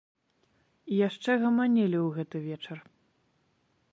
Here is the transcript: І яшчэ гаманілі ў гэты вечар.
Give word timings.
І 0.93 1.01
яшчэ 1.07 1.31
гаманілі 1.43 1.97
ў 2.01 2.07
гэты 2.17 2.37
вечар. 2.49 2.77